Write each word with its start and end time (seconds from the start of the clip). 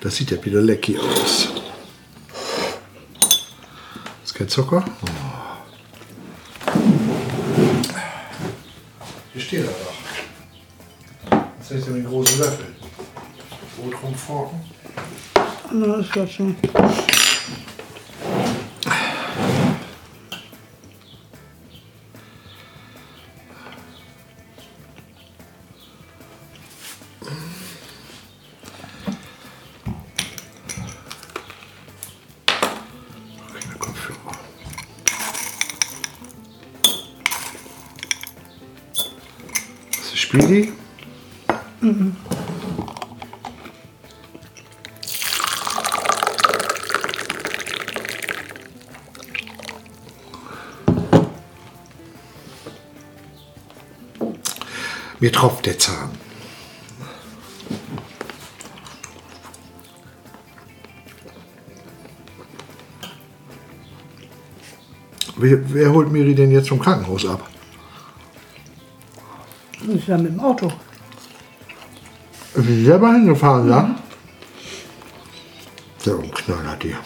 Das 0.00 0.16
sieht 0.16 0.30
ja 0.30 0.44
wieder 0.44 0.60
lecker 0.60 0.92
aus. 1.02 1.48
Ist 4.24 4.34
kein 4.34 4.48
Zucker? 4.48 4.84
Oh. 5.02 5.06
Hier 9.32 9.42
steht 9.42 9.60
er 9.60 9.66
doch. 9.66 11.40
Das 11.58 11.70
ist 11.70 11.86
ja 11.86 11.92
mit 11.92 12.06
großen 12.06 12.38
Löffel. 12.38 12.66
Brot 13.76 14.02
rumforken. 14.02 14.60
Na, 15.72 15.96
ist 15.96 16.14
das 16.14 16.30
schon. 16.30 16.56
Ist 40.36 40.44
Spieli. 40.44 40.72
Mir 55.18 55.32
tropft 55.32 55.64
der 55.64 55.78
Zahn. 55.78 56.10
Wer, 65.38 65.74
wer 65.74 65.92
holt 65.92 66.12
Miri 66.12 66.34
denn 66.34 66.50
jetzt 66.50 66.68
vom 66.68 66.78
Krankenhaus 66.78 67.26
ab? 67.26 67.55
Ist 70.06 70.10
ja 70.10 70.18
mit 70.18 70.30
dem 70.30 70.38
Auto. 70.38 70.70
Ist 72.54 72.64
sie 72.64 72.84
selber 72.84 73.12
hingefahren, 73.12 73.68
ja? 73.68 73.90
Der 76.04 76.16
Unknaller 76.16 76.76
dir. 76.76 76.96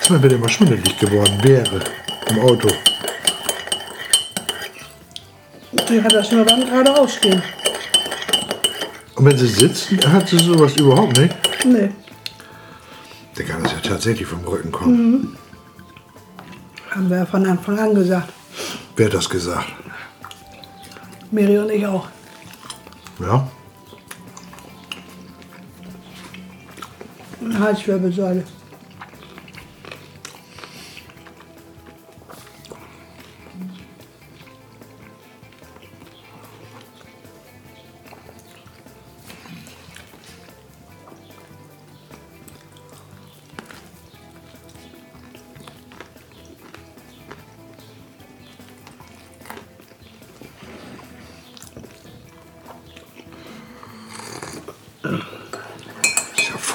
Ist 0.00 0.10
mir 0.10 0.18
bitte 0.18 0.38
mal 0.38 0.48
schwindelig 0.48 0.98
geworden 0.98 1.38
wäre 1.42 1.80
im 2.30 2.40
Auto. 2.40 2.68
Die 5.86 6.02
hat 6.02 6.14
das 6.14 6.32
nur 6.32 6.46
dann 6.46 6.64
gerade 6.66 6.98
ausgehen. 6.98 7.42
Und 9.16 9.24
wenn 9.24 9.38
sie 9.38 9.48
sitzt, 9.48 9.90
hat 10.06 10.28
sie 10.28 10.38
sowas 10.38 10.76
überhaupt 10.76 11.18
nicht. 11.18 11.34
Nee. 11.64 11.90
Der 13.36 13.44
kann 13.44 13.62
das 13.62 13.72
ja 13.72 13.78
tatsächlich 13.80 14.26
vom 14.26 14.44
Rücken 14.44 14.70
kommen. 14.70 15.36
Haben 16.90 17.10
wir 17.10 17.18
ja 17.18 17.26
von 17.26 17.46
Anfang 17.46 17.78
an 17.78 17.94
gesagt. 17.94 18.32
Wer 18.94 19.06
hat 19.06 19.14
das 19.14 19.28
gesagt? 19.28 19.66
Miri 21.30 21.58
und 21.58 21.70
ich 21.70 21.86
auch. 21.86 22.08
Ja? 23.20 23.48
Halswirbelsäule. 27.58 28.44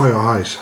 Ist 0.02 0.60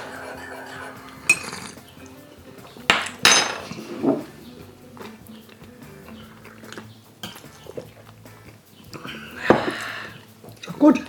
doch 10.68 10.78
gut. 10.78 11.02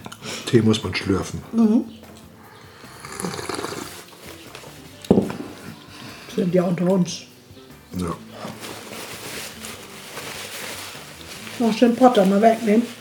Tee 0.47 0.63
muss 0.63 0.83
man 0.83 0.95
schlürfen. 0.95 1.43
Sind 6.37 6.55
ja 6.55 6.63
unter 6.63 6.87
uns. 6.87 7.23
Ja. 7.97 8.15
Noch 11.59 11.77
den 11.77 11.97
Potter 11.97 12.25
mal 12.27 12.41
wegnehmen. 12.41 13.00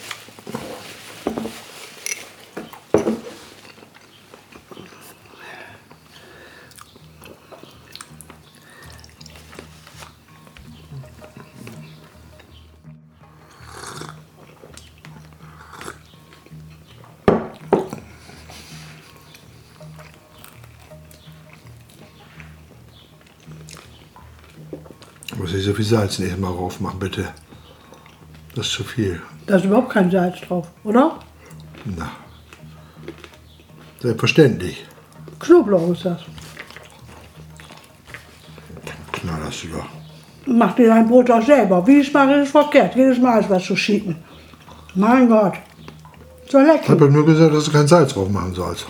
Muss 25.49 25.57
ich 25.57 25.65
so 25.65 25.73
viel 25.73 25.85
Salz 25.85 26.19
nicht 26.19 26.37
mal 26.37 26.51
rauf 26.51 26.79
machen, 26.79 26.99
bitte. 26.99 27.27
Das 28.53 28.67
ist 28.67 28.73
zu 28.73 28.83
viel. 28.83 29.19
Da 29.47 29.55
ist 29.55 29.65
überhaupt 29.65 29.89
kein 29.89 30.11
Salz 30.11 30.41
drauf, 30.41 30.67
oder? 30.83 31.17
Na. 31.85 32.11
Selbstverständlich. 33.99 34.85
Knoblauch 35.39 35.89
ist 35.93 36.05
das. 36.05 36.21
Knallerst 39.11 39.63
du 39.63 39.67
doch. 39.69 39.85
Mach 40.45 40.75
dir 40.75 40.89
dein 40.89 41.07
Brot 41.07 41.31
auch 41.31 41.43
selber. 41.43 41.85
Wie 41.87 42.01
ich 42.01 42.13
mache, 42.13 42.33
ist 42.33 42.51
verkehrt. 42.51 42.95
Jedes 42.95 43.17
Mal 43.17 43.39
ist 43.39 43.49
was 43.49 43.63
zu 43.65 43.75
schicken. 43.75 44.17
Mein 44.93 45.27
Gott. 45.27 45.55
So 46.47 46.59
Ich 46.59 46.67
lecker. 46.67 46.89
habe 46.89 47.09
nur 47.09 47.25
gesagt, 47.25 47.55
dass 47.55 47.63
du 47.65 47.71
kein 47.71 47.87
Salz 47.87 48.13
drauf 48.13 48.29
machen 48.29 48.53
sollst. 48.53 48.85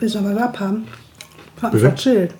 Willst 0.00 0.14
du 0.14 0.24
was 0.24 0.36
abhaben? 0.36 0.88
Ver 1.56 1.70
Bitte? 1.70 1.84
Verzählt. 1.84 2.34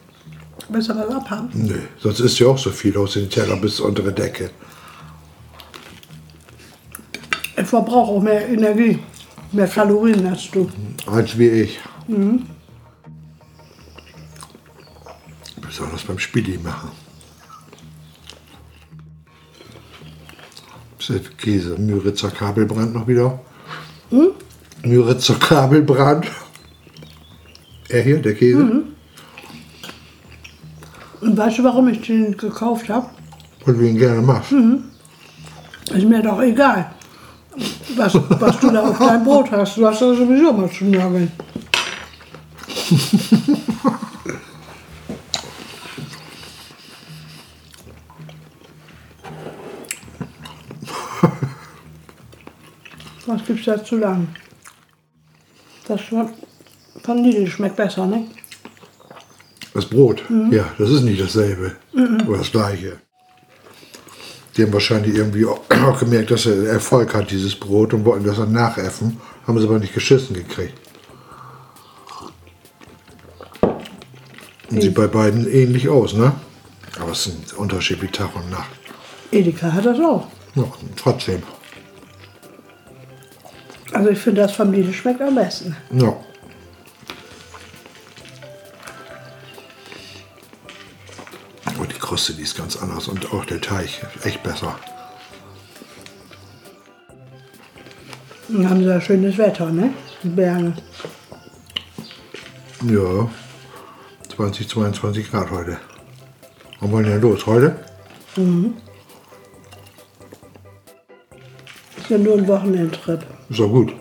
Willst 0.70 0.88
du 0.88 0.94
was 0.94 1.14
abhaben? 1.14 1.50
Nee, 1.52 1.88
sonst 1.98 2.20
ist 2.20 2.38
ja 2.38 2.46
auch 2.46 2.58
so 2.58 2.70
viel 2.70 2.96
aus 2.96 3.12
dem 3.12 3.28
Teller 3.28 3.56
bis 3.56 3.80
unter 3.80 4.02
der 4.02 4.12
Decke. 4.12 4.50
Ich 7.56 7.66
verbrauche 7.66 8.12
auch 8.12 8.22
mehr 8.22 8.48
Energie. 8.48 8.98
Mehr 9.52 9.68
Kalorien 9.68 10.30
hast 10.30 10.54
du. 10.54 10.70
Eins 11.06 11.36
wie 11.36 11.48
ich. 11.48 11.80
Besonders 15.60 16.02
beim 16.02 16.18
Spidi 16.18 16.58
machen. 16.58 16.90
Käse, 21.38 21.76
Müritzer 21.76 22.30
Kabelbrand 22.30 22.94
noch 22.94 23.08
wieder? 23.08 23.40
Hm? 24.10 24.30
Müritzer 24.84 25.34
Kabelbrand. 25.34 26.26
Er 27.90 28.02
hier, 28.02 28.22
der 28.22 28.34
Käse? 28.34 28.84
Und 31.20 31.36
weißt 31.36 31.58
du, 31.58 31.64
warum 31.64 31.88
ich 31.88 32.00
den 32.02 32.36
gekauft 32.36 32.88
habe? 32.88 33.06
Weil 33.64 33.74
du 33.74 33.82
ihn 33.82 33.98
gerne 33.98 34.22
machst. 34.22 34.52
Ist 34.52 36.04
mir 36.06 36.22
doch 36.22 36.40
egal, 36.40 36.92
was, 37.96 38.14
was 38.14 38.60
du 38.60 38.70
da 38.70 38.88
auf 38.88 38.98
deinem 38.98 39.24
Brot 39.24 39.50
hast. 39.50 39.76
Du 39.76 39.86
hast 39.86 40.00
ja 40.00 40.14
sowieso 40.14 40.52
mal 40.52 40.70
zu 40.70 40.84
nörgeln. 40.84 41.32
Was 53.26 53.44
gibt's 53.44 53.64
da 53.64 53.84
zu 53.84 53.96
lang? 53.98 54.26
Das 55.86 56.00
von, 56.00 56.30
von 57.10 57.24
Lidl 57.24 57.48
schmeckt 57.48 57.74
besser, 57.74 58.06
ne? 58.06 58.24
Das 59.74 59.84
Brot, 59.84 60.22
ja, 60.52 60.66
das 60.78 60.90
ist 60.90 61.02
nicht 61.02 61.20
dasselbe. 61.20 61.72
Oder 62.28 62.38
das 62.38 62.52
gleiche. 62.52 62.98
Die 64.56 64.62
haben 64.62 64.72
wahrscheinlich 64.72 65.16
irgendwie 65.16 65.44
auch 65.46 65.98
gemerkt, 65.98 66.30
dass 66.30 66.46
er 66.46 66.68
Erfolg 66.68 67.12
hat, 67.12 67.32
dieses 67.32 67.56
Brot, 67.56 67.94
und 67.94 68.04
wollten 68.04 68.24
das 68.24 68.36
dann 68.36 68.52
nachäffen. 68.52 69.20
Haben 69.44 69.58
sie 69.58 69.66
aber 69.66 69.80
nicht 69.80 69.92
geschissen 69.92 70.34
gekriegt. 70.34 70.74
Und 74.70 74.80
sieht 74.80 74.94
bei 74.94 75.08
beiden 75.08 75.50
ähnlich 75.52 75.88
aus, 75.88 76.14
ne? 76.14 76.32
Aber 77.00 77.10
es 77.10 77.26
ist 77.26 77.52
ein 77.52 77.58
Unterschied 77.58 78.00
wie 78.02 78.06
Tag 78.06 78.36
und 78.36 78.48
Nacht. 78.50 78.70
Edeka 79.32 79.72
hat 79.72 79.84
das 79.84 79.98
auch. 79.98 80.28
Ja, 80.54 80.64
trotzdem. 80.94 81.42
Also 83.92 84.10
ich 84.10 84.18
finde, 84.18 84.42
das 84.42 84.56
Lidl 84.58 84.92
schmeckt 84.92 85.20
am 85.20 85.34
besten. 85.34 85.76
Ja. 85.90 86.14
Kruste, 92.20 92.34
die 92.34 92.42
ist 92.42 92.54
ganz 92.54 92.76
anders. 92.76 93.08
Und 93.08 93.32
auch 93.32 93.46
der 93.46 93.62
Teig, 93.62 93.88
echt 94.24 94.42
besser. 94.42 94.78
Dann 98.48 98.68
haben 98.68 98.80
sie 98.80 98.90
ja 98.90 99.00
schönes 99.00 99.38
Wetter, 99.38 99.70
ne? 99.70 99.94
Die 100.22 100.28
Berge. 100.28 100.74
Ja, 102.82 103.30
20, 104.36 104.68
22 104.68 105.30
Grad 105.30 105.50
heute. 105.50 105.78
Wann 106.80 106.92
wollen 106.92 107.06
wir 107.06 107.12
denn 107.12 107.22
los? 107.22 107.46
Heute? 107.46 107.82
Ist 111.96 112.10
ja 112.10 112.18
nur 112.18 112.36
ein 112.36 112.46
Wochenendtrip. 112.46 113.24
Ist 113.48 113.60
doch 113.60 113.68
gut. 113.68 113.94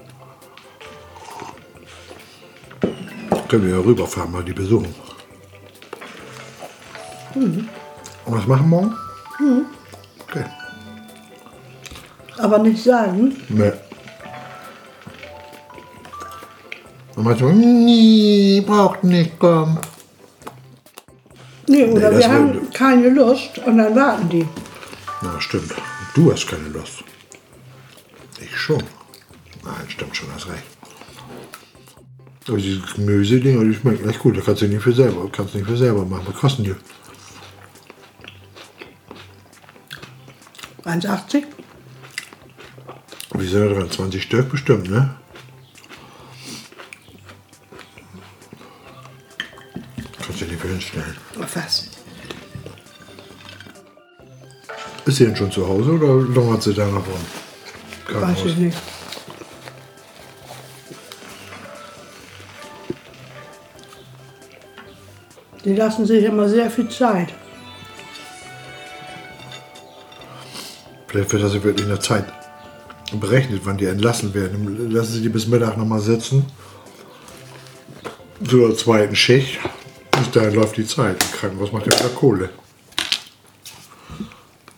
Können 3.47 3.65
wir 3.65 3.75
ja 3.75 3.79
rüberfahren, 3.79 4.31
mal 4.31 4.43
die 4.43 4.51
besuchen. 4.51 4.93
Und 8.29 8.37
was 8.37 8.45
machen 8.45 8.69
morgen? 8.69 8.93
Okay. 10.27 10.45
Aber 12.37 12.59
nicht 12.59 12.83
sagen, 12.83 13.35
Ne. 13.49 13.73
Und 17.15 17.23
manchmal, 17.25 17.53
nie, 17.53 18.61
braucht 18.61 19.03
nicht 19.03 19.37
kommen. 19.39 19.79
nee, 21.67 21.85
oder 21.85 22.11
das 22.11 22.19
wir 22.19 22.31
haben 22.31 22.53
will- 22.53 22.69
keine 22.71 23.09
Lust 23.09 23.57
und 23.65 23.77
dann 23.79 23.95
warten 23.95 24.29
die. 24.29 24.47
Na, 25.21 25.41
stimmt. 25.41 25.73
Du 26.13 26.31
hast 26.31 26.47
keine 26.47 26.69
Lust. 26.69 27.03
Ich 28.39 28.55
schon. 28.55 28.81
Nein, 29.65 29.85
stimmt 29.89 30.15
schon, 30.15 30.29
hast 30.33 30.47
recht. 30.47 30.63
Aber 32.47 32.57
diese 32.57 32.79
Gemüse-Dinger, 32.95 33.63
die 33.65 33.73
schmecken 33.73 34.07
echt 34.09 34.19
gut. 34.19 34.37
Da 34.37 34.41
kannst 34.41 34.61
du 34.61 34.67
nicht 34.67 34.81
für 34.83 34.93
selber, 34.93 35.27
kannst 35.31 35.55
nicht 35.55 35.67
für 35.67 35.75
selber 35.77 36.05
machen. 36.05 36.23
Was 36.27 36.35
kosten 36.39 36.63
die? 36.63 36.75
1,80? 40.85 41.43
Wie 43.35 43.47
sind 43.47 43.69
da 43.69 43.73
dran? 43.73 43.91
20 43.91 44.21
Stück 44.21 44.49
bestimmt, 44.49 44.89
ne? 44.89 45.15
Kannst 50.25 50.41
du 50.41 50.45
nicht 50.45 50.59
für 50.59 50.67
hinstellen. 50.67 51.15
Was? 51.35 51.89
Ist 55.05 55.17
sie 55.17 55.25
denn 55.25 55.35
schon 55.35 55.51
zu 55.51 55.67
Hause 55.67 55.91
oder 55.91 56.13
lungert 56.15 56.63
sie 56.63 56.73
da 56.73 56.85
noch 56.85 57.05
rum? 57.05 58.21
Weiß 58.21 58.45
ich 58.45 58.57
nicht. 58.57 58.77
Die 65.65 65.75
lassen 65.75 66.05
sich 66.05 66.23
immer 66.23 66.47
sehr 66.47 66.71
viel 66.71 66.89
Zeit. 66.89 67.33
Vielleicht 71.09 71.31
wird 71.33 71.41
das 71.41 71.55
ja 71.55 71.63
wirklich 71.63 71.87
eine 71.87 71.99
Zeit 71.99 72.25
berechnet, 73.19 73.61
wann 73.63 73.77
die 73.77 73.85
entlassen 73.85 74.35
werden. 74.35 74.91
Lassen 74.91 75.13
sie 75.13 75.21
die 75.21 75.29
bis 75.29 75.47
Mittag 75.47 75.75
nochmal 75.75 76.01
sitzen. 76.01 76.45
Zur 78.47 78.77
zweiten 78.77 79.15
Schicht. 79.15 79.59
Bis 80.11 80.29
dahin 80.29 80.53
läuft 80.53 80.77
die 80.77 80.85
Zeit. 80.85 81.23
Im 81.23 81.31
Krankenhaus 81.39 81.71
macht 81.71 81.87
ja 81.87 81.99
wieder 81.99 82.09
Kohle. 82.09 82.49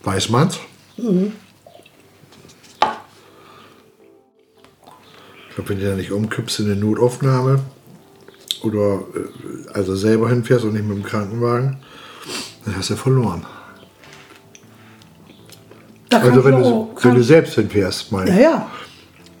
Weiß 0.04 0.30
man's? 0.30 0.58
Ich 0.96 1.04
glaube, 5.54 5.68
wenn 5.68 5.80
du 5.80 5.90
da 5.90 5.94
nicht 5.94 6.12
umkippst 6.12 6.60
in 6.60 6.70
eine 6.70 6.76
Notaufnahme 6.76 7.60
oder 8.62 9.02
äh, 9.14 9.70
also 9.74 9.94
selber 9.94 10.30
hinfährst 10.30 10.64
und 10.64 10.72
nicht 10.72 10.86
mit 10.86 10.96
dem 10.96 11.04
Krankenwagen, 11.04 11.76
dann 12.64 12.76
hast 12.76 12.88
du 12.88 12.96
verloren. 12.96 13.44
Da 16.12 16.18
Also 16.20 16.44
wenn 16.44 16.56
du 16.56 16.60
du, 16.62 16.66
auch, 16.66 17.04
wenn 17.04 17.14
du 17.14 17.22
selbst 17.22 17.54
hinfährst, 17.54 18.12
meine 18.12 18.30
ja, 18.30 18.36
ich. 18.36 18.42
ja. 18.42 18.70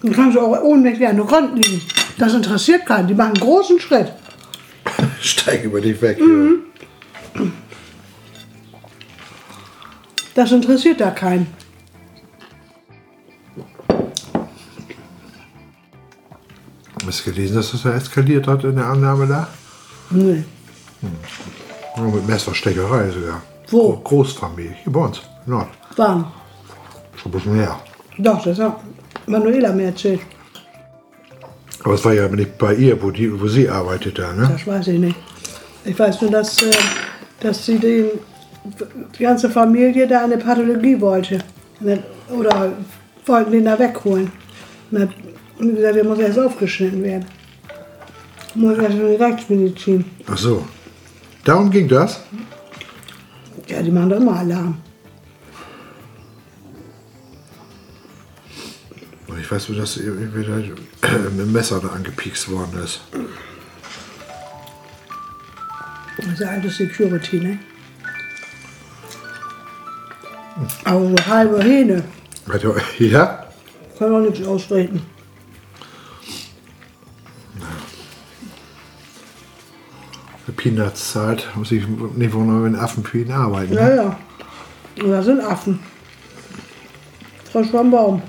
Dann 0.02 0.12
kannst 0.12 0.36
du 0.36 0.40
auch 0.40 0.60
ohnmächtig 0.62 1.06
an 1.06 1.16
der 1.16 1.26
Front 1.26 1.54
liegen. 1.64 1.80
Das 2.18 2.34
interessiert 2.34 2.86
keinen. 2.86 3.06
Die 3.08 3.14
machen 3.14 3.34
einen 3.34 3.40
großen 3.40 3.78
Schritt. 3.78 4.12
Steig 5.20 5.64
über 5.64 5.80
dich 5.80 6.00
weg. 6.02 6.18
Das 10.34 10.50
interessiert 10.50 11.00
da 11.00 11.10
keinen. 11.10 11.46
Hast 17.06 17.26
du 17.26 17.32
gelesen, 17.32 17.56
dass 17.56 17.72
das 17.72 17.82
da 17.82 17.94
eskaliert 17.94 18.46
hat 18.46 18.64
in 18.64 18.76
der 18.76 18.86
Annahme 18.86 19.26
da? 19.26 19.48
Nee. 20.10 20.44
Ja, 21.96 22.02
mit 22.02 22.26
Messerstecherei 22.28 23.10
sogar. 23.10 23.42
Wo? 23.68 23.92
Gro- 23.94 24.00
Großfamilie. 24.02 24.76
Hier 24.84 24.92
bei 24.92 25.00
uns. 25.00 25.20
Nord. 25.46 25.68
Wann? 25.96 26.26
Her. 27.54 27.80
Doch, 28.18 28.42
das 28.42 28.58
hat 28.58 28.80
Manuela 29.26 29.72
mir 29.72 29.86
erzählt. 29.86 30.20
Aber 31.84 31.94
es 31.94 32.04
war 32.04 32.12
ja 32.12 32.28
nicht 32.28 32.58
bei 32.58 32.74
ihr, 32.74 33.00
wo, 33.02 33.10
die, 33.10 33.40
wo 33.40 33.48
sie 33.48 33.68
arbeitet 33.68 34.18
da, 34.18 34.32
ne? 34.32 34.48
Das 34.52 34.66
weiß 34.66 34.88
ich 34.88 34.98
nicht. 34.98 35.16
Ich 35.84 35.98
weiß 35.98 36.20
nur, 36.22 36.30
dass, 36.30 36.62
äh, 36.62 36.70
dass 37.40 37.66
sie 37.66 37.78
den, 37.78 38.06
die 39.18 39.22
ganze 39.22 39.50
Familie 39.50 40.06
da 40.06 40.24
eine 40.24 40.38
Pathologie 40.38 41.00
wollte. 41.00 41.38
Ne, 41.80 42.02
Oder 42.30 42.72
wollten 43.26 43.50
den 43.50 43.64
da 43.64 43.78
wegholen. 43.78 44.30
Und 44.90 45.00
hat 45.00 45.10
gesagt, 45.58 45.96
der 45.96 46.04
muss 46.04 46.18
erst 46.18 46.38
aufgeschnitten 46.38 47.02
werden. 47.02 47.26
Muss 48.54 48.78
erst 48.78 48.94
in 48.94 49.08
die 49.08 49.14
Rechtsmedizin. 49.16 50.04
Ach 50.30 50.38
so. 50.38 50.64
Darum 51.44 51.70
ging 51.70 51.88
das? 51.88 52.20
Ja, 53.66 53.82
die 53.82 53.90
machen 53.90 54.10
doch 54.10 54.18
immer 54.18 54.36
Alarm. 54.38 54.76
Weiß 59.52 59.68
nur, 59.68 59.78
dass 59.78 59.96
irgendwie 59.98 60.44
da 60.44 60.56
mit 61.30 61.38
dem 61.40 61.52
Messer 61.52 61.78
da 61.80 61.88
angepiekst 61.88 62.50
worden 62.50 62.82
ist. 62.82 63.00
Das 66.16 66.26
ist 66.26 66.40
ja 66.40 66.48
alte 66.48 66.70
Security, 66.70 67.40
ne? 67.40 67.58
Aber 70.84 71.00
so 71.08 71.16
halbe 71.26 71.62
Hähne 71.62 72.02
Ja? 72.98 73.46
kann 73.98 74.14
auch 74.14 74.20
nichts 74.20 74.46
ausreden. 74.46 75.02
Für 80.46 80.52
Peanuts 80.52 81.12
zahlt, 81.12 81.48
muss 81.54 81.70
ich 81.70 81.86
nicht 81.86 82.32
wundern, 82.32 82.64
wenn 82.64 82.76
Affen 82.76 83.04
für 83.04 83.18
ihn 83.18 83.32
arbeiten. 83.32 83.74
Ja, 83.74 83.86
Ne? 83.88 83.96
ja. 83.96 84.18
Und 85.02 85.10
da 85.10 85.22
sind 85.22 85.40
Affen. 85.40 85.78
Frisch 87.50 87.68
vom 87.70 87.90
Baum. 87.90 88.22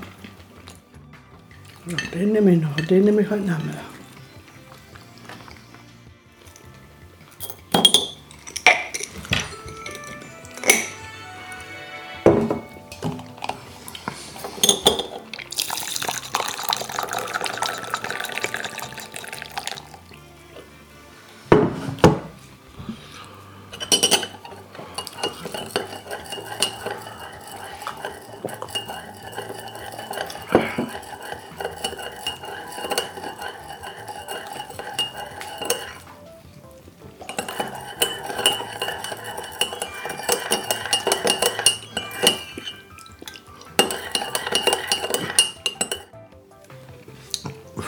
Ja, 1.86 1.96
den 2.14 2.32
nehme 2.32 2.52
ich 2.52 2.62
noch. 2.62 2.74
Den 2.76 3.04
nehme 3.04 3.20
ich 3.22 3.30
heute 3.30 3.44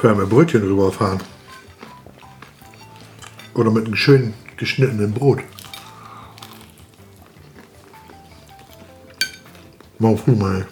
Mit 0.02 0.28
Brötchen 0.30 0.62
rüberfahren. 0.62 1.20
Oder 3.54 3.70
mit 3.70 3.86
einem 3.86 3.96
schön 3.96 4.34
geschnittenen 4.56 5.12
Brot. 5.12 5.40
Morgen 9.98 10.18
früh 10.18 10.32
mal. 10.32 10.66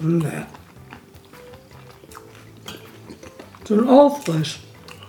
Nee. 0.00 0.26
So 3.64 3.74
ein 3.74 3.88
Aufriss. 3.88 4.58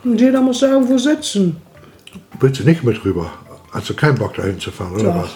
Und 0.04 0.20
jeder 0.20 0.42
muss 0.42 0.60
da 0.60 0.68
irgendwo 0.68 0.98
sitzen. 0.98 1.62
Willst 2.40 2.60
du 2.60 2.64
nicht 2.64 2.84
mit 2.84 3.04
rüber? 3.04 3.32
Hast 3.72 3.90
du 3.90 3.96
keinen 3.96 4.18
Bock 4.18 4.36
dahin 4.36 4.60
zu 4.60 4.72
fahren, 4.72 4.94
oder 4.94 5.04
Doch. 5.04 5.24
was? 5.24 5.30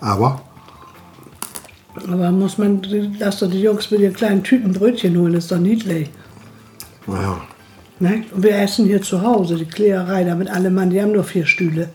Aber 0.00 0.42
Aber 2.04 2.30
muss 2.30 2.58
man, 2.58 2.82
lass 3.18 3.38
doch 3.40 3.50
die 3.50 3.62
Jungs 3.62 3.90
mit 3.90 4.00
ihren 4.00 4.14
kleinen 4.14 4.42
Tüten 4.42 4.72
Brötchen 4.72 5.16
holen, 5.18 5.34
ist 5.34 5.50
doch 5.50 5.58
niedlich. 5.58 6.10
naja, 7.06 7.40
Ne? 7.98 8.24
Und 8.30 8.42
wir 8.42 8.58
essen 8.58 8.84
hier 8.84 9.00
zu 9.00 9.22
Hause, 9.22 9.56
die 9.56 9.64
Klägerei 9.64 10.24
da 10.24 10.34
mit 10.34 10.50
allem 10.50 10.74
Mann, 10.74 10.90
die 10.90 11.00
haben 11.00 11.12
nur 11.12 11.24
vier 11.24 11.46
Stühle. 11.46 11.88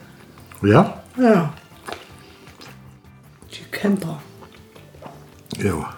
ja? 0.63 1.01
Ja. 1.17 1.53
Die 3.51 3.72
Camper. 3.72 4.22
Ja. 5.62 5.93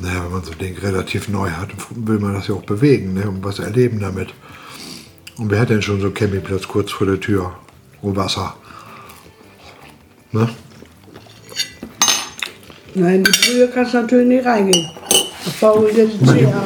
Naja, 0.00 0.24
wenn 0.24 0.32
man 0.32 0.44
so 0.44 0.52
ein 0.52 0.58
Ding 0.58 0.78
relativ 0.78 1.28
neu 1.28 1.50
hat, 1.50 1.70
will 1.90 2.18
man 2.18 2.34
das 2.34 2.48
ja 2.48 2.54
auch 2.54 2.62
bewegen 2.62 3.14
ne? 3.14 3.28
und 3.28 3.42
was 3.42 3.58
erleben 3.58 3.98
damit. 3.98 4.34
Und 5.36 5.50
wer 5.50 5.60
hat 5.60 5.70
denn 5.70 5.82
schon 5.82 6.00
so 6.00 6.06
einen 6.06 6.14
Campingplatz 6.14 6.68
kurz 6.68 6.92
vor 6.92 7.06
der 7.06 7.18
Tür? 7.18 7.52
Und 8.02 8.16
Wasser. 8.16 8.54
Ne? 10.30 10.48
Nein, 12.94 13.24
die 13.24 13.30
Brühe 13.50 13.68
kannst 13.68 13.94
du 13.94 13.98
natürlich 14.02 14.28
nicht 14.28 14.46
reingehen. 14.46 14.88
Faul 15.60 15.92
dir 15.92 16.06
die 16.06 16.24
Zeh 16.26 16.46
ab. 16.46 16.62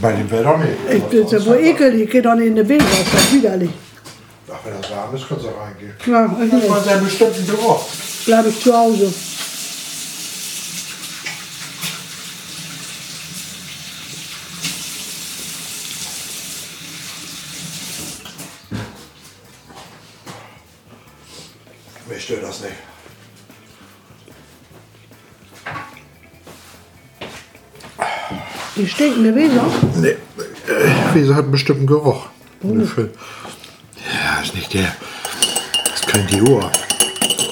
Bei 0.00 0.12
dem 0.12 0.30
Wetter 0.30 0.56
nicht. 0.58 0.72
Ich 0.94 1.02
bin 1.04 1.26
ja 1.28 1.46
wohl 1.46 1.56
ekelig, 1.58 2.02
ich 2.04 2.10
geh 2.10 2.22
doch 2.22 2.34
nicht 2.34 2.46
in 2.48 2.56
den 2.56 2.68
Weg, 2.68 2.78
das 2.80 3.00
ist 3.00 3.14
doch 3.14 3.32
widerlich. 3.34 3.70
Ach, 4.50 4.58
wenn 4.64 4.80
das 4.80 4.90
warm 4.90 5.14
ist, 5.14 5.28
kannst 5.28 5.44
du 5.44 5.48
reingehen. 5.48 5.92
Ja, 6.06 6.24
ich 6.42 6.50
Das 6.50 6.60
nicht. 6.60 6.70
war 6.70 6.86
einen 6.94 7.04
bestimmten 7.04 7.46
Geruch. 7.46 7.84
bleib 8.26 8.46
ich 8.46 8.60
zu 8.60 8.76
Hause. 8.76 9.12
Mich 22.08 22.24
stört 22.24 22.42
das 22.42 22.60
nicht. 22.62 22.89
Die 28.80 28.88
stinkende 28.88 29.34
Weser. 29.34 29.62
Nee, 29.96 30.08
äh, 30.08 30.16
Wiese 31.14 31.34
hat 31.34 31.42
einen 31.42 31.52
bestimmten 31.52 31.86
Geruch. 31.86 32.26
Für- 32.62 33.10
Ja, 34.24 34.40
ist 34.42 34.54
nicht 34.54 34.72
der. 34.72 34.94
Ist 35.94 36.06
kein 36.06 36.26
Dior. 36.28 36.72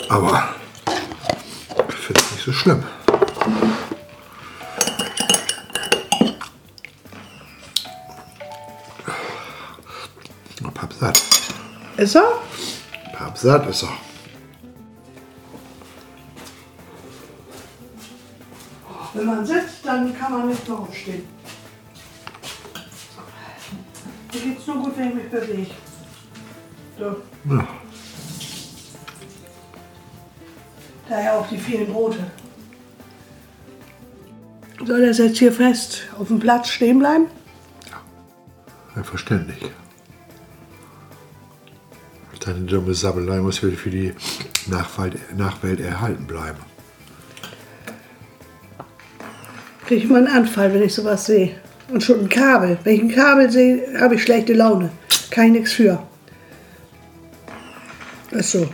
Aber 0.08 0.54
ich 1.90 1.94
finde 1.96 2.20
es 2.22 2.32
nicht 2.32 2.44
so 2.46 2.52
schlimm. 2.52 2.82
Pappsatt. 10.74 11.22
Ist 11.96 12.14
er? 12.16 12.40
Pappsatt 13.12 13.68
ist 13.68 13.82
er. 13.82 13.88
Wenn 19.14 19.26
man 19.26 19.44
sitzt, 19.46 19.77
dann 19.88 20.14
kann 20.18 20.32
man 20.32 20.48
nicht 20.48 20.68
mehr 20.68 20.78
aufstehen. 20.78 21.22
Mir 24.32 24.40
geht's 24.40 24.66
nur 24.66 24.76
gut, 24.76 24.98
wenn 24.98 25.08
ich 25.08 25.14
mich 25.14 25.30
bewege. 25.30 25.70
So. 26.98 27.16
Ja. 27.50 27.68
Daher 31.08 31.38
auch 31.38 31.48
die 31.48 31.56
vielen 31.56 31.90
Brote. 31.90 32.18
Soll 34.84 35.06
das 35.06 35.18
jetzt 35.18 35.38
hier 35.38 35.52
fest 35.52 36.02
auf 36.18 36.28
dem 36.28 36.38
Platz 36.38 36.68
stehen 36.68 36.98
bleiben? 36.98 37.26
Selbstverständlich. 38.94 39.70
Deine 42.44 42.60
dumme 42.60 42.94
Sabbelei 42.94 43.40
muss 43.40 43.58
für 43.58 43.72
für 43.72 43.90
die 43.90 44.14
Nachwelt, 44.66 45.36
Nachwelt 45.36 45.80
erhalten 45.80 46.26
bleiben. 46.26 46.58
Kriege 49.88 50.04
ich 50.04 50.10
mal 50.10 50.18
einen 50.18 50.36
Anfall, 50.36 50.74
wenn 50.74 50.82
ich 50.82 50.92
sowas 50.92 51.24
sehe. 51.24 51.52
Und 51.90 52.02
schon 52.02 52.20
ein 52.20 52.28
Kabel. 52.28 52.76
Wenn 52.84 52.94
ich 52.94 53.00
ein 53.00 53.14
Kabel 53.14 53.50
sehe, 53.50 53.98
habe 53.98 54.16
ich 54.16 54.22
schlechte 54.22 54.52
Laune. 54.52 54.90
Kann 55.30 55.46
ich 55.46 55.52
nichts 55.52 55.72
für. 55.72 56.06
Ist 58.30 58.50
so. 58.50 58.68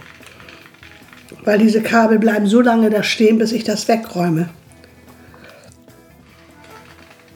Weil 1.44 1.58
diese 1.58 1.82
Kabel 1.82 2.18
bleiben 2.18 2.48
so 2.48 2.60
lange 2.60 2.90
da 2.90 3.04
stehen, 3.04 3.38
bis 3.38 3.52
ich 3.52 3.62
das 3.62 3.86
wegräume. 3.86 4.48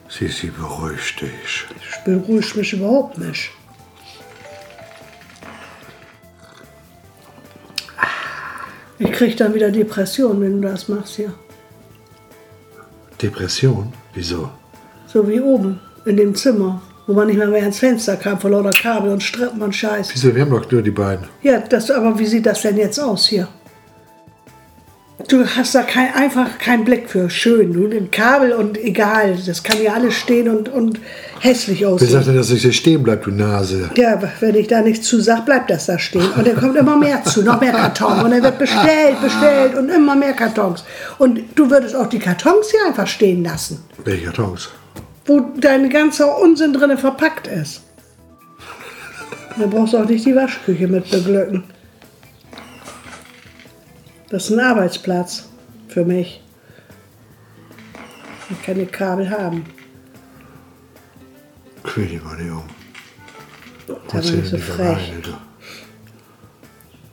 Sisi, 0.09 0.49
beruhig 0.49 1.15
dich. 1.15 1.67
Ich 1.81 2.05
beruhige 2.05 2.59
mich 2.59 2.73
überhaupt 2.73 3.19
nicht. 3.19 3.53
Ich 8.99 9.13
kriege 9.13 9.37
dann 9.37 9.55
wieder 9.55 9.71
Depression, 9.71 10.41
wenn 10.41 10.61
du 10.61 10.67
das 10.67 10.89
machst 10.89 11.15
hier. 11.15 11.33
Depression? 13.23 13.93
Wieso? 14.15 14.51
So 15.07 15.27
wie 15.29 15.41
oben 15.41 15.81
in 16.05 16.17
dem 16.17 16.35
Zimmer, 16.35 16.81
wo 17.07 17.15
man 17.15 17.27
nicht 17.27 17.39
mehr, 17.39 17.49
mehr 17.49 17.63
ans 17.63 17.79
Fenster 17.79 18.17
kam 18.17 18.39
vor 18.39 18.51
lauter 18.51 18.71
Kabel 18.71 19.11
und 19.11 19.23
Strippen 19.23 19.63
und 19.63 19.75
Scheiß. 19.75 20.11
Wieso? 20.13 20.35
Wir 20.35 20.43
haben 20.43 20.51
doch 20.51 20.71
nur 20.71 20.83
die 20.83 20.91
beiden. 20.91 21.27
Ja, 21.43 21.61
das, 21.61 21.91
aber 21.91 22.19
wie 22.19 22.27
sieht 22.27 22.47
das 22.47 22.63
denn 22.63 22.77
jetzt 22.77 22.99
aus 22.99 23.27
hier? 23.27 23.49
Du 25.27 25.45
hast 25.45 25.75
da 25.75 25.83
kein, 25.83 26.15
einfach 26.15 26.59
keinen 26.59 26.85
Blick 26.85 27.11
für. 27.11 27.29
Schön, 27.29 27.73
du, 27.73 27.89
den 27.89 28.11
Kabel 28.11 28.53
und 28.53 28.79
egal, 28.79 29.37
das 29.45 29.63
kann 29.63 29.83
ja 29.83 29.95
alles 29.95 30.15
stehen 30.15 30.49
und, 30.49 30.69
und 30.69 31.01
hässlich 31.41 31.81
Wer 31.81 31.89
aussehen. 31.91 32.11
sagt 32.11 32.27
denn, 32.27 32.37
dass 32.37 32.51
ich 32.51 32.63
hier 32.63 32.73
stehen 32.73 33.03
bleibt, 33.03 33.27
du 33.27 33.31
Nase? 33.31 33.91
Ja, 33.97 34.21
wenn 34.41 34.55
ich 34.55 34.67
da 34.69 34.81
nichts 34.83 35.07
zu 35.07 35.21
sag, 35.21 35.45
bleibt 35.47 35.71
das 35.71 35.87
da 35.87 35.99
stehen. 35.99 36.31
Und 36.37 36.47
dann 36.47 36.57
kommt 36.57 36.77
immer 36.77 36.97
mehr 36.97 37.23
zu, 37.25 37.43
noch 37.43 37.61
mehr 37.61 37.73
Karton. 37.73 38.21
Und 38.25 38.31
dann 38.31 38.43
wird 38.43 38.59
bestellt, 38.59 39.21
bestellt 39.23 39.75
und 39.77 39.89
immer 39.89 40.15
mehr 40.17 40.33
Kartons. 40.33 40.85
Und 41.19 41.41
du 41.55 41.71
würdest 41.71 41.95
auch 41.97 42.07
die 42.09 42.19
Kartons 42.19 42.71
hier 42.71 42.87
einfach 42.87 43.07
stehen 43.07 43.45
lassen, 43.45 43.83
Welche 44.05 44.27
Kartons? 44.27 44.69
wo 45.27 45.41
dein 45.61 45.91
ganzer 45.91 46.39
Unsinn 46.39 46.73
drin 46.73 46.97
verpackt 46.97 47.47
ist. 47.49 47.83
Dann 49.59 49.69
brauchst 49.71 49.93
du 49.93 49.99
auch 49.99 50.09
nicht 50.09 50.25
die 50.25 50.35
Waschküche 50.35 50.89
mit 50.89 51.11
beglücken. 51.11 51.65
Das 54.31 54.45
ist 54.45 54.51
ein 54.53 54.61
Arbeitsplatz 54.61 55.49
für 55.89 56.05
mich. 56.05 56.43
Ich 58.51 58.63
kann 58.63 58.75
keine 58.77 58.87
Kabel 58.87 59.31
haben. 59.31 59.65
Mal 61.99 62.37
nicht 62.37 62.51
um. 62.53 62.63
Sei 63.87 63.95
Erzähl 64.19 64.33
mal 64.33 64.41
nicht 64.41 64.51
so 64.51 64.59
frech. 64.59 64.87
alleine, 64.87 65.21
du. 65.23 65.31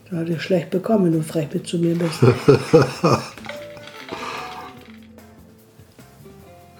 Du 0.09 0.17
hast 0.17 0.27
dir 0.27 0.39
schlecht 0.39 0.69
bekommen, 0.69 1.05
wenn 1.05 1.13
du 1.13 1.23
frech 1.23 1.47
mit 1.53 1.67
zu 1.67 1.77
mir 1.79 1.95
bist. 1.95 2.19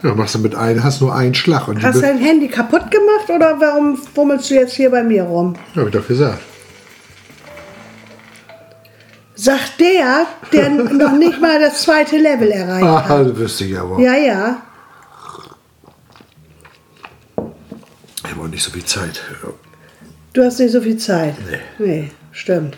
Ja, 0.04 0.14
machst 0.14 0.36
du 0.36 0.40
mit 0.40 0.54
einem, 0.54 0.84
hast 0.84 1.02
nur 1.02 1.16
einen 1.16 1.34
Schlag. 1.34 1.68
Und 1.68 1.82
Hast 1.82 1.96
du 1.96 2.02
dein 2.02 2.20
Handy 2.20 2.48
kaputt 2.48 2.92
gemacht 2.92 3.28
oder 3.34 3.60
warum 3.60 3.98
fummelst 3.98 4.52
du 4.52 4.54
jetzt 4.54 4.74
hier 4.74 4.92
bei 4.92 5.02
mir 5.02 5.24
rum? 5.24 5.56
Ja, 5.74 5.82
hab 5.82 5.88
ich 5.88 5.94
doch 5.96 6.08
gesagt. 6.08 6.42
Sagt 9.34 9.80
der, 9.80 10.28
der 10.54 10.70
noch 10.94 11.14
nicht 11.14 11.42
mal 11.42 11.60
das 11.60 11.82
zweite 11.82 12.18
Level 12.18 12.52
erreicht 12.52 12.86
hat. 12.86 13.10
Ah, 13.10 13.24
du 13.24 13.36
wirst 13.38 13.60
dich 13.60 13.76
aber. 13.80 14.00
Ja, 14.00 14.14
ja. 14.16 14.62
Ich 18.26 18.32
habe 18.32 18.42
auch 18.42 18.45
nicht 18.56 18.64
so 18.64 18.72
viel 18.72 18.86
Zeit. 18.86 19.22
Du 20.32 20.44
hast 20.44 20.60
nicht 20.60 20.72
so 20.72 20.82
viel 20.82 20.98
Zeit. 20.98 21.36
Nee. 21.50 21.86
Nee, 21.86 22.12
stimmt. 22.32 22.78